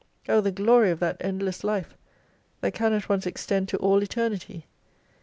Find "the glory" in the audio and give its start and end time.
0.41-0.89